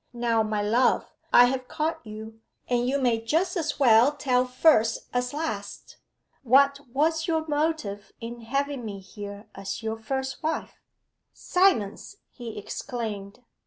Now, 0.13 0.41
my 0.41 0.63
love, 0.63 1.05
I 1.31 1.45
have 1.45 1.67
caught 1.67 2.03
you, 2.03 2.41
and 2.67 2.89
you 2.89 2.97
may 2.99 3.21
just 3.23 3.55
as 3.55 3.79
well 3.79 4.13
tell 4.13 4.45
first 4.45 5.05
as 5.13 5.31
last, 5.31 5.97
what 6.41 6.79
was 6.91 7.27
your 7.27 7.47
motive 7.47 8.11
in 8.19 8.41
having 8.45 8.83
me 8.83 8.97
here 8.97 9.45
as 9.53 9.83
your 9.83 9.97
first 9.99 10.41
wife?' 10.41 10.81
'Silence!' 11.35 12.15
he 12.31 12.57
exclaimed. 12.57 13.43